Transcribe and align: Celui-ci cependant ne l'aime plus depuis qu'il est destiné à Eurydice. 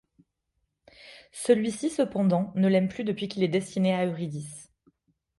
Celui-ci 1.31 1.91
cependant 1.91 2.53
ne 2.55 2.67
l'aime 2.67 2.87
plus 2.87 3.03
depuis 3.03 3.27
qu'il 3.27 3.43
est 3.43 3.47
destiné 3.47 3.93
à 3.93 4.03
Eurydice. 4.07 4.71